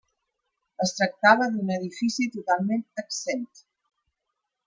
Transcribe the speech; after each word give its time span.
Es 0.85 0.93
tractava 0.99 1.49
d'un 1.57 1.69
edifici 1.75 2.27
totalment 2.37 2.83
exempt. 3.05 3.65